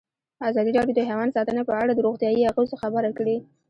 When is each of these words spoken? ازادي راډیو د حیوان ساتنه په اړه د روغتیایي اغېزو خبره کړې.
ازادي 0.49 0.71
راډیو 0.77 0.97
د 0.97 1.01
حیوان 1.09 1.29
ساتنه 1.35 1.61
په 1.69 1.73
اړه 1.81 1.91
د 1.93 1.99
روغتیایي 2.07 2.47
اغېزو 2.51 2.75
خبره 2.83 3.09
کړې. 3.17 3.37